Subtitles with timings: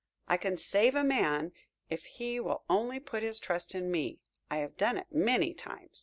[0.27, 1.51] I can save a man
[1.91, 4.17] if he will only put his trust in me.
[4.49, 5.91] I have done it many a time."